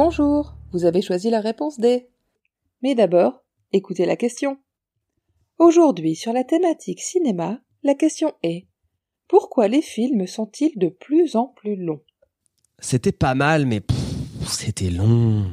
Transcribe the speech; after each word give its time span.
Bonjour, 0.00 0.54
vous 0.70 0.84
avez 0.84 1.02
choisi 1.02 1.28
la 1.28 1.40
réponse 1.40 1.80
D. 1.80 2.06
Mais 2.84 2.94
d'abord, 2.94 3.42
écoutez 3.72 4.06
la 4.06 4.14
question. 4.14 4.56
Aujourd'hui, 5.58 6.14
sur 6.14 6.32
la 6.32 6.44
thématique 6.44 7.00
cinéma, 7.00 7.58
la 7.82 7.96
question 7.96 8.32
est 8.44 8.68
Pourquoi 9.26 9.66
les 9.66 9.82
films 9.82 10.28
sont-ils 10.28 10.78
de 10.78 10.86
plus 10.86 11.34
en 11.34 11.46
plus 11.46 11.74
longs? 11.74 12.04
C'était 12.78 13.10
pas 13.10 13.34
mal, 13.34 13.66
mais 13.66 13.82
c'était 14.46 14.90
long. 14.90 15.50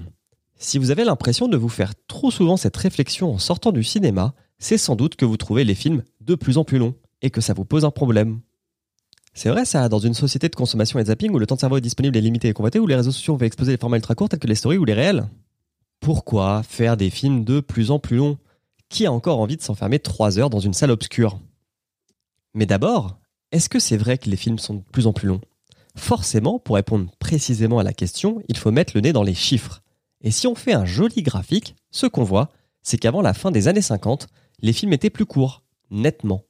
Si 0.58 0.78
vous 0.78 0.92
avez 0.92 1.06
l'impression 1.06 1.48
de 1.48 1.58
vous 1.58 1.68
faire 1.68 1.94
trop 2.06 2.30
souvent 2.30 2.56
cette 2.56 2.78
réflexion 2.78 3.32
en 3.32 3.40
sortant 3.40 3.72
du 3.72 3.84
cinéma, 3.84 4.36
c'est 4.60 4.78
sans 4.78 4.96
doute 4.96 5.16
que 5.16 5.26
vous 5.26 5.38
trouvez 5.38 5.64
les 5.64 5.74
films 5.74 6.04
de 6.22 6.36
plus 6.36 6.60
en 6.60 6.66
plus 6.66 6.78
longs 6.78 6.94
et 7.24 7.32
que 7.32 7.42
ça 7.42 7.56
vous 7.56 7.66
pose 7.66 7.84
un 7.84 7.90
problème. 7.90 8.42
C'est 9.38 9.50
vrai 9.50 9.66
ça, 9.66 9.90
dans 9.90 10.00
une 10.00 10.14
société 10.14 10.48
de 10.48 10.56
consommation 10.56 10.98
et 10.98 11.04
de 11.04 11.10
zapping 11.10 11.30
où 11.32 11.40
le 11.40 11.46
temps 11.46 11.56
de 11.56 11.60
cerveau 11.60 11.76
est 11.76 11.82
disponible 11.82 12.16
et 12.16 12.22
limité 12.22 12.48
et 12.48 12.54
convoité, 12.54 12.80
où 12.80 12.88
les 12.88 12.96
réseaux 12.96 13.12
sociaux 13.12 13.36
vont 13.36 13.46
exposer 13.46 13.74
les 13.74 13.78
formats 13.78 13.98
ultra 13.98 14.16
courts 14.16 14.30
tels 14.30 14.40
que 14.40 14.48
les 14.48 14.56
stories 14.56 14.78
ou 14.78 14.86
les 14.86 14.94
réels. 14.94 15.28
Pourquoi 16.00 16.64
faire 16.64 16.96
des 16.96 17.10
films 17.10 17.44
de 17.44 17.60
plus 17.60 17.92
en 17.92 18.00
plus 18.00 18.16
longs? 18.16 18.38
Qui 18.88 19.06
a 19.06 19.12
encore 19.12 19.42
envie 19.42 19.58
de 19.58 19.62
s'enfermer 19.62 20.00
trois 20.00 20.40
heures 20.40 20.50
dans 20.50 20.62
une 20.62 20.74
salle 20.74 20.92
obscure? 20.92 21.38
Mais 22.54 22.66
d'abord, 22.66 23.20
est-ce 23.52 23.68
que 23.68 23.80
c'est 23.80 23.98
vrai 23.98 24.18
que 24.18 24.30
les 24.30 24.38
films 24.38 24.58
sont 24.58 24.76
de 24.76 24.84
plus 24.94 25.06
en 25.06 25.12
plus 25.12 25.28
longs? 25.28 25.42
Forcément, 25.98 26.58
pour 26.58 26.76
répondre 26.76 27.12
précisément 27.20 27.80
à 27.80 27.84
la 27.84 27.94
question, 27.94 28.42
il 28.48 28.58
faut 28.58 28.72
mettre 28.72 28.94
le 28.96 29.02
nez 29.02 29.12
dans 29.12 29.24
les 29.24 29.34
chiffres. 29.34 29.82
Et 30.22 30.32
si 30.32 30.48
on 30.48 30.56
fait 30.56 30.74
un 30.74 30.86
joli 30.86 31.24
graphique, 31.24 31.76
ce 31.92 32.06
qu'on 32.06 32.24
voit, 32.24 32.52
c'est 32.84 32.98
qu'avant 32.98 33.22
la 33.22 33.34
fin 33.34 33.52
des 33.52 33.68
années 33.68 33.82
50, 33.82 34.28
les 34.62 34.72
films 34.72 34.94
étaient 34.94 35.10
plus 35.10 35.26
courts, 35.26 35.62
nettement. 35.92 36.44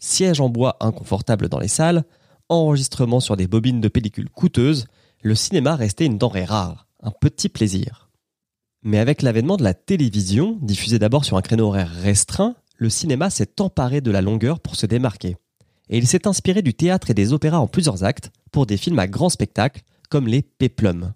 Sièges 0.00 0.40
en 0.40 0.48
bois 0.48 0.76
inconfortables 0.80 1.48
dans 1.48 1.60
les 1.60 1.68
salles, 1.68 2.04
enregistrement 2.52 3.20
sur 3.20 3.36
des 3.36 3.46
bobines 3.46 3.80
de 3.80 3.88
pellicule 3.88 4.30
coûteuses, 4.30 4.86
le 5.22 5.34
cinéma 5.34 5.76
restait 5.76 6.06
une 6.06 6.18
denrée 6.18 6.44
rare, 6.44 6.86
un 7.02 7.10
petit 7.10 7.48
plaisir. 7.48 8.10
Mais 8.82 8.98
avec 8.98 9.22
l'avènement 9.22 9.56
de 9.56 9.62
la 9.62 9.74
télévision, 9.74 10.58
diffusée 10.60 10.98
d'abord 10.98 11.24
sur 11.24 11.36
un 11.36 11.42
créneau 11.42 11.68
horaire 11.68 11.90
restreint, 11.90 12.56
le 12.76 12.90
cinéma 12.90 13.30
s'est 13.30 13.60
emparé 13.60 14.00
de 14.00 14.10
la 14.10 14.22
longueur 14.22 14.58
pour 14.58 14.76
se 14.76 14.86
démarquer. 14.86 15.36
Et 15.88 15.98
il 15.98 16.06
s'est 16.06 16.26
inspiré 16.26 16.62
du 16.62 16.74
théâtre 16.74 17.10
et 17.10 17.14
des 17.14 17.32
opéras 17.32 17.58
en 17.58 17.68
plusieurs 17.68 18.02
actes 18.02 18.30
pour 18.50 18.66
des 18.66 18.76
films 18.76 18.98
à 18.98 19.06
grand 19.06 19.28
spectacle, 19.28 19.82
comme 20.08 20.26
les 20.26 20.42
Péplums. 20.42 21.12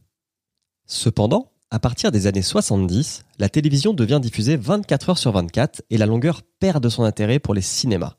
Cependant, 0.86 1.50
à 1.70 1.80
partir 1.80 2.12
des 2.12 2.28
années 2.28 2.42
70, 2.42 3.24
la 3.40 3.48
télévision 3.48 3.92
devient 3.92 4.20
diffusée 4.22 4.56
24 4.56 5.10
heures 5.10 5.18
sur 5.18 5.32
24 5.32 5.82
et 5.90 5.98
la 5.98 6.06
longueur 6.06 6.42
perd 6.60 6.82
de 6.82 6.88
son 6.88 7.02
intérêt 7.02 7.40
pour 7.40 7.54
les 7.54 7.62
cinémas. 7.62 8.14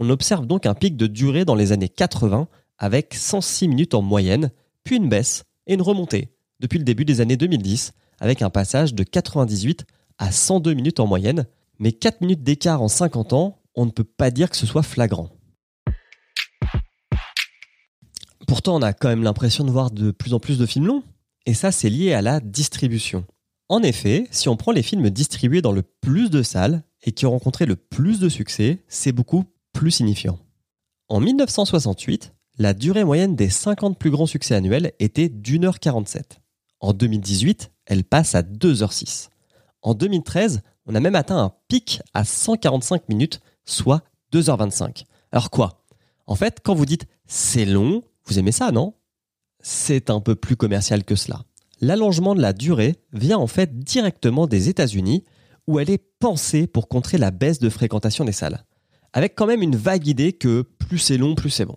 On 0.00 0.10
observe 0.10 0.46
donc 0.46 0.64
un 0.64 0.74
pic 0.74 0.96
de 0.96 1.08
durée 1.08 1.44
dans 1.44 1.56
les 1.56 1.72
années 1.72 1.88
80 1.88 2.46
avec 2.78 3.14
106 3.14 3.66
minutes 3.66 3.94
en 3.94 4.02
moyenne, 4.02 4.52
puis 4.84 4.96
une 4.96 5.08
baisse 5.08 5.44
et 5.66 5.74
une 5.74 5.82
remontée 5.82 6.28
depuis 6.60 6.78
le 6.78 6.84
début 6.84 7.04
des 7.04 7.20
années 7.20 7.36
2010 7.36 7.92
avec 8.20 8.42
un 8.42 8.50
passage 8.50 8.94
de 8.94 9.02
98 9.02 9.84
à 10.18 10.30
102 10.30 10.74
minutes 10.74 11.00
en 11.00 11.06
moyenne, 11.06 11.46
mais 11.80 11.92
4 11.92 12.20
minutes 12.20 12.44
d'écart 12.44 12.80
en 12.80 12.88
50 12.88 13.32
ans, 13.32 13.60
on 13.74 13.86
ne 13.86 13.90
peut 13.90 14.04
pas 14.04 14.30
dire 14.30 14.50
que 14.50 14.56
ce 14.56 14.66
soit 14.66 14.82
flagrant. 14.82 15.30
Pourtant, 18.46 18.76
on 18.76 18.82
a 18.82 18.92
quand 18.92 19.08
même 19.08 19.22
l'impression 19.22 19.64
de 19.64 19.70
voir 19.70 19.90
de 19.90 20.10
plus 20.10 20.32
en 20.32 20.40
plus 20.40 20.58
de 20.58 20.66
films 20.66 20.86
longs, 20.86 21.02
et 21.44 21.54
ça 21.54 21.72
c'est 21.72 21.90
lié 21.90 22.12
à 22.12 22.22
la 22.22 22.38
distribution. 22.40 23.24
En 23.68 23.82
effet, 23.82 24.28
si 24.30 24.48
on 24.48 24.56
prend 24.56 24.72
les 24.72 24.82
films 24.82 25.10
distribués 25.10 25.60
dans 25.60 25.72
le 25.72 25.82
plus 25.82 26.30
de 26.30 26.42
salles 26.42 26.82
et 27.02 27.12
qui 27.12 27.26
ont 27.26 27.32
rencontré 27.32 27.66
le 27.66 27.76
plus 27.76 28.20
de 28.20 28.28
succès, 28.28 28.84
c'est 28.88 29.12
beaucoup 29.12 29.44
plus 29.78 29.92
signifiant. 29.92 30.40
En 31.08 31.20
1968, 31.20 32.34
la 32.58 32.74
durée 32.74 33.04
moyenne 33.04 33.36
des 33.36 33.48
50 33.48 33.96
plus 33.96 34.10
grands 34.10 34.26
succès 34.26 34.56
annuels 34.56 34.90
était 34.98 35.28
d'1h47. 35.28 36.40
En 36.80 36.92
2018, 36.92 37.70
elle 37.86 38.02
passe 38.02 38.34
à 38.34 38.42
2h06. 38.42 39.28
En 39.82 39.94
2013, 39.94 40.62
on 40.86 40.96
a 40.96 41.00
même 41.00 41.14
atteint 41.14 41.38
un 41.38 41.52
pic 41.68 42.02
à 42.12 42.24
145 42.24 43.08
minutes, 43.08 43.40
soit 43.64 44.02
2h25. 44.32 45.04
Alors 45.30 45.48
quoi? 45.48 45.84
En 46.26 46.34
fait, 46.34 46.58
quand 46.64 46.74
vous 46.74 46.84
dites 46.84 47.06
c'est 47.28 47.64
long, 47.64 48.02
vous 48.24 48.40
aimez 48.40 48.50
ça, 48.50 48.72
non? 48.72 48.94
C'est 49.60 50.10
un 50.10 50.18
peu 50.18 50.34
plus 50.34 50.56
commercial 50.56 51.04
que 51.04 51.14
cela. 51.14 51.44
L'allongement 51.80 52.34
de 52.34 52.42
la 52.42 52.52
durée 52.52 52.96
vient 53.12 53.38
en 53.38 53.46
fait 53.46 53.78
directement 53.78 54.48
des 54.48 54.68
États-Unis, 54.68 55.24
où 55.68 55.78
elle 55.78 55.90
est 55.90 56.04
pensée 56.18 56.66
pour 56.66 56.88
contrer 56.88 57.16
la 57.16 57.30
baisse 57.30 57.60
de 57.60 57.70
fréquentation 57.70 58.24
des 58.24 58.32
salles. 58.32 58.64
Avec 59.18 59.34
quand 59.34 59.48
même 59.48 59.62
une 59.62 59.74
vague 59.74 60.06
idée 60.06 60.32
que 60.32 60.62
plus 60.62 60.98
c'est 60.98 61.18
long, 61.18 61.34
plus 61.34 61.50
c'est 61.50 61.64
bon. 61.64 61.74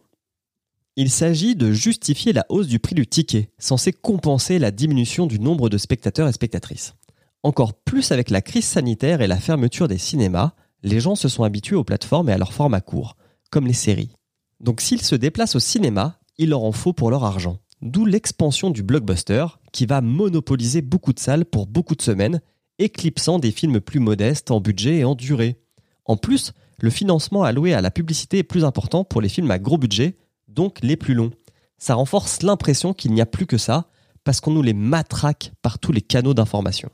Il 0.96 1.10
s'agit 1.10 1.56
de 1.56 1.72
justifier 1.72 2.34
la 2.34 2.46
hausse 2.50 2.68
du 2.68 2.78
prix 2.78 2.94
du 2.94 3.08
ticket, 3.08 3.50
censé 3.58 3.92
compenser 3.94 4.60
la 4.60 4.70
diminution 4.70 5.26
du 5.26 5.40
nombre 5.40 5.68
de 5.68 5.80
spectateurs 5.80 6.28
et 6.28 6.34
spectatrices. 6.34 6.94
Encore 7.42 7.74
plus 7.74 8.12
avec 8.12 8.30
la 8.30 8.44
crise 8.44 8.66
sanitaire 8.66 9.22
et 9.22 9.28
la 9.28 9.40
fermeture 9.40 9.88
des 9.88 9.98
cinémas, 9.98 10.52
les 10.84 11.00
gens 11.00 11.16
se 11.16 11.30
sont 11.30 11.44
habitués 11.44 11.76
aux 11.76 11.84
plateformes 11.84 12.30
et 12.30 12.34
à 12.34 12.38
leur 12.38 12.54
format 12.54 12.80
court, 12.80 13.18
comme 13.50 13.66
les 13.66 13.74
séries. 13.74 14.14
Donc 14.60 14.80
s'ils 14.80 15.02
se 15.02 15.16
déplacent 15.16 15.56
au 15.56 15.60
cinéma, 15.60 16.20
il 16.38 16.50
leur 16.50 16.64
en 16.64 16.72
faut 16.72 16.94
pour 16.94 17.10
leur 17.10 17.24
argent. 17.24 17.58
D'où 17.82 18.06
l'expansion 18.06 18.70
du 18.70 18.84
blockbuster, 18.84 19.48
qui 19.72 19.88
va 19.88 20.02
monopoliser 20.02 20.84
beaucoup 20.84 21.12
de 21.12 21.20
salles 21.20 21.46
pour 21.46 21.66
beaucoup 21.66 21.96
de 21.96 22.04
semaines, 22.04 22.40
éclipsant 22.78 23.40
des 23.40 23.50
films 23.50 23.82
plus 23.82 24.00
modestes 24.00 24.52
en 24.52 24.62
budget 24.62 24.98
et 24.98 25.06
en 25.06 25.16
durée. 25.16 25.60
En 26.06 26.18
plus, 26.18 26.54
le 26.82 26.90
financement 26.90 27.44
alloué 27.44 27.74
à 27.74 27.82
la 27.82 27.92
publicité 27.92 28.40
est 28.40 28.44
plus 28.44 28.66
important 28.66 29.04
pour 29.04 29.22
les 29.22 29.30
films 29.30 29.52
à 29.52 29.60
gros 29.60 29.78
budget, 29.78 30.18
donc 30.48 30.80
les 30.82 30.98
plus 30.98 31.14
longs. 31.14 31.32
Ça 31.78 31.94
renforce 31.94 32.42
l'impression 32.42 32.94
qu'il 32.94 33.14
n'y 33.14 33.22
a 33.22 33.26
plus 33.26 33.46
que 33.46 33.58
ça, 33.58 33.88
parce 34.24 34.42
qu'on 34.42 34.52
nous 34.52 34.62
les 34.62 34.74
matraque 34.74 35.52
par 35.62 35.80
tous 35.80 35.92
les 35.92 36.02
canaux 36.02 36.34
d'information. 36.34 36.90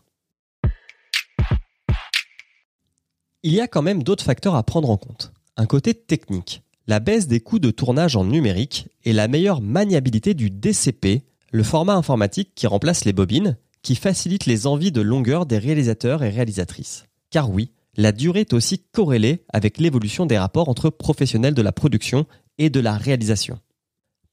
Il 3.44 3.54
y 3.54 3.62
a 3.62 3.68
quand 3.68 3.82
même 3.82 4.04
d'autres 4.04 4.26
facteurs 4.26 4.56
à 4.56 4.64
prendre 4.64 4.90
en 4.90 4.98
compte. 4.98 5.32
Un 5.56 5.66
côté 5.66 5.94
technique, 5.94 6.64
la 6.88 7.00
baisse 7.00 7.28
des 7.28 7.40
coûts 7.40 7.60
de 7.60 7.72
tournage 7.72 8.16
en 8.16 8.26
numérique 8.26 8.88
et 9.06 9.14
la 9.14 9.28
meilleure 9.28 9.62
maniabilité 9.62 10.34
du 10.34 10.50
DCP, 10.50 11.24
le 11.52 11.64
format 11.64 11.96
informatique 11.96 12.52
qui 12.56 12.68
remplace 12.68 13.06
les 13.06 13.14
bobines, 13.14 13.58
qui 13.84 13.96
facilite 13.96 14.46
les 14.48 14.68
envies 14.68 14.92
de 14.92 15.02
longueur 15.02 15.46
des 15.46 15.58
réalisateurs 15.58 16.24
et 16.24 16.30
réalisatrices. 16.30 17.06
Car 17.30 17.50
oui, 17.50 17.72
la 17.98 18.12
durée 18.12 18.42
est 18.42 18.54
aussi 18.54 18.84
corrélée 18.92 19.44
avec 19.50 19.80
l'évolution 19.80 20.28
des 20.28 20.38
rapports 20.38 20.70
entre 20.70 20.92
professionnels 20.92 21.56
de 21.56 21.62
la 21.64 21.72
production 21.72 22.28
et 22.60 22.70
de 22.70 22.80
la 22.80 22.96
réalisation. 22.96 23.60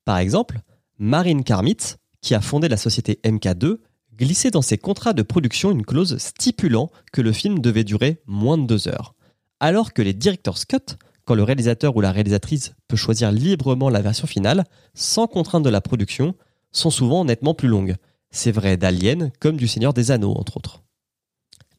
Par 0.04 0.18
exemple, 0.18 0.60
Marine 0.98 1.44
Karmitz, 1.44 1.96
qui 2.20 2.34
a 2.34 2.42
fondé 2.42 2.68
la 2.68 2.76
société 2.76 3.20
MK2, 3.24 3.78
glissait 4.16 4.50
dans 4.50 4.62
ses 4.62 4.78
contrats 4.78 5.14
de 5.14 5.22
production 5.22 5.70
une 5.70 5.84
clause 5.84 6.18
stipulant 6.18 6.90
que 7.12 7.22
le 7.22 7.32
film 7.32 7.58
devait 7.58 7.84
durer 7.84 8.20
moins 8.26 8.58
de 8.58 8.66
deux 8.66 8.86
heures. 8.86 9.14
Alors 9.60 9.94
que 9.94 10.02
les 10.02 10.12
directeurs 10.12 10.58
cut, 10.68 10.96
quand 11.24 11.34
le 11.34 11.42
réalisateur 11.42 11.96
ou 11.96 12.02
la 12.02 12.12
réalisatrice 12.12 12.74
peut 12.86 12.96
choisir 12.96 13.32
librement 13.32 13.88
la 13.88 14.02
version 14.02 14.26
finale, 14.26 14.64
sans 14.92 15.26
contrainte 15.26 15.64
de 15.64 15.70
la 15.70 15.80
production, 15.80 16.34
sont 16.70 16.90
souvent 16.90 17.24
nettement 17.24 17.54
plus 17.54 17.68
longues. 17.68 17.96
C'est 18.30 18.52
vrai 18.52 18.76
d'Alien 18.76 19.30
comme 19.40 19.56
du 19.56 19.68
Seigneur 19.68 19.94
des 19.94 20.10
Anneaux, 20.10 20.34
entre 20.36 20.58
autres. 20.58 20.83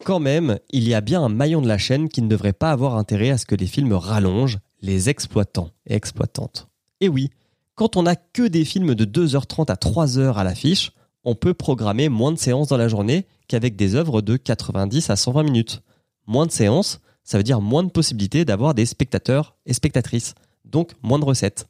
Quand 0.06 0.20
même, 0.20 0.60
il 0.70 0.88
y 0.88 0.94
a 0.94 1.02
bien 1.02 1.24
un 1.24 1.30
maillon 1.30 1.64
de 1.64 1.68
la 1.68 1.80
chaîne 1.80 2.10
qui 2.10 2.22
ne 2.22 2.28
devrait 2.28 2.54
pas 2.54 2.70
avoir 2.70 2.96
intérêt 2.96 3.32
à 3.32 3.40
ce 3.40 3.48
que 3.48 3.56
les 3.56 3.66
films 3.66 3.94
rallongent, 3.94 4.60
les 4.84 5.10
exploitants 5.10 5.72
et 5.88 5.96
exploitantes. 5.96 6.68
Et 7.02 7.10
oui, 7.10 7.32
quand 7.74 7.98
on 7.98 8.04
n'a 8.04 8.16
que 8.16 8.44
des 8.48 8.66
films 8.66 8.94
de 8.94 9.04
2h30 9.04 9.72
à 9.72 9.74
3h 9.74 10.36
à 10.36 10.44
l'affiche, 10.44 10.92
on 11.24 11.34
peut 11.34 11.56
programmer 11.56 12.08
moins 12.08 12.32
de 12.32 12.38
séances 12.38 12.68
dans 12.68 12.78
la 12.78 12.88
journée 12.88 13.26
qu'avec 13.48 13.76
des 13.76 13.96
œuvres 13.96 14.22
de 14.22 14.38
90 14.38 15.10
à 15.10 15.16
120 15.16 15.42
minutes. 15.42 15.82
Moins 16.28 16.46
de 16.46 16.52
séances, 16.52 17.00
ça 17.24 17.40
veut 17.40 17.44
dire 17.44 17.60
moins 17.60 17.82
de 17.82 17.90
possibilités 17.90 18.46
d'avoir 18.46 18.76
des 18.76 18.86
spectateurs 18.86 19.56
et 19.66 19.74
spectatrices, 19.74 20.36
donc 20.66 20.92
moins 21.02 21.18
de 21.18 21.26
recettes. 21.26 21.68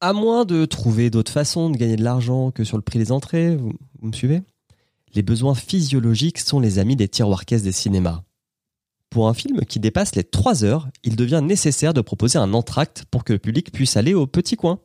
À 0.00 0.14
moins 0.14 0.46
de 0.46 0.64
trouver 0.64 1.10
d'autres 1.10 1.32
façons 1.32 1.68
de 1.68 1.76
gagner 1.76 1.96
de 1.96 2.04
l'argent 2.04 2.52
que 2.52 2.64
sur 2.64 2.78
le 2.78 2.82
prix 2.82 2.98
des 2.98 3.12
entrées, 3.12 3.54
vous, 3.54 3.74
vous 4.00 4.08
me 4.08 4.14
suivez? 4.14 4.40
Les 5.16 5.22
besoins 5.22 5.54
physiologiques 5.54 6.40
sont 6.40 6.60
les 6.60 6.78
amis 6.78 6.94
des 6.94 7.08
tiroirs 7.08 7.46
caisses 7.46 7.62
des 7.62 7.72
cinémas. 7.72 8.22
pour 9.08 9.28
un 9.28 9.34
film 9.34 9.64
qui 9.64 9.80
dépasse 9.80 10.14
les 10.14 10.24
3 10.24 10.62
heures, 10.62 10.88
il 11.02 11.16
devient 11.16 11.40
nécessaire 11.42 11.94
de 11.94 12.02
proposer 12.02 12.38
un 12.38 12.52
entracte 12.52 13.06
pour 13.10 13.24
que 13.24 13.32
le 13.32 13.38
public 13.38 13.72
puisse 13.72 13.96
aller 13.96 14.12
au 14.12 14.26
petit 14.26 14.56
coin. 14.56 14.78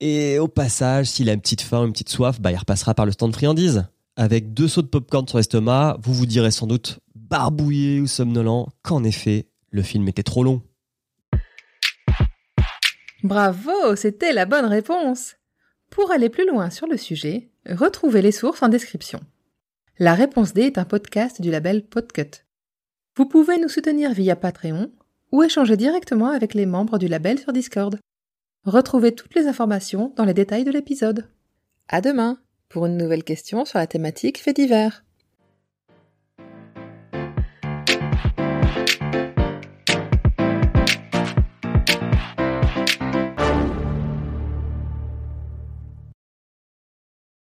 Et 0.00 0.40
au 0.40 0.48
passage, 0.48 1.06
s'il 1.06 1.30
a 1.30 1.34
une 1.34 1.40
petite 1.40 1.60
faim 1.60 1.82
ou 1.82 1.86
une 1.86 1.92
petite 1.92 2.08
soif, 2.08 2.40
bah, 2.40 2.50
il 2.50 2.56
repassera 2.56 2.92
par 2.92 3.06
le 3.06 3.12
stand 3.12 3.32
friandise. 3.32 3.86
Avec 4.16 4.52
deux 4.52 4.66
sauts 4.66 4.82
de 4.82 4.88
popcorn 4.88 5.28
sur 5.28 5.38
l'estomac, 5.38 5.98
vous 6.02 6.12
vous 6.12 6.26
direz 6.26 6.50
sans 6.50 6.66
doute 6.66 6.98
barbouillé 7.14 8.00
ou 8.00 8.08
somnolent 8.08 8.66
qu'en 8.82 9.04
effet, 9.04 9.46
le 9.70 9.82
film 9.82 10.08
était 10.08 10.24
trop 10.24 10.42
long. 10.42 10.60
Bravo, 13.22 13.94
c'était 13.94 14.32
la 14.32 14.46
bonne 14.46 14.66
réponse. 14.66 15.36
Pour 15.88 16.10
aller 16.10 16.30
plus 16.30 16.48
loin 16.48 16.70
sur 16.70 16.88
le 16.88 16.96
sujet, 16.96 17.50
retrouvez 17.70 18.22
les 18.22 18.32
sources 18.32 18.62
en 18.62 18.68
description. 18.68 19.20
La 19.98 20.14
réponse 20.14 20.54
D 20.54 20.62
est 20.62 20.78
un 20.78 20.84
podcast 20.84 21.40
du 21.40 21.50
label 21.50 21.84
Podcut. 21.84 22.44
Vous 23.16 23.26
pouvez 23.26 23.58
nous 23.58 23.68
soutenir 23.68 24.12
via 24.12 24.36
Patreon 24.36 24.90
ou 25.32 25.42
échanger 25.42 25.76
directement 25.76 26.30
avec 26.30 26.54
les 26.54 26.66
membres 26.66 26.98
du 26.98 27.08
label 27.08 27.38
sur 27.38 27.52
Discord. 27.52 27.98
Retrouvez 28.64 29.14
toutes 29.14 29.34
les 29.34 29.46
informations 29.46 30.12
dans 30.16 30.24
les 30.24 30.34
détails 30.34 30.64
de 30.64 30.70
l'épisode. 30.70 31.28
À 31.88 32.00
demain 32.00 32.38
pour 32.68 32.86
une 32.86 32.96
nouvelle 32.96 33.24
question 33.24 33.64
sur 33.64 33.78
la 33.78 33.86
thématique 33.86 34.38
fait 34.38 34.52
divers. 34.52 35.04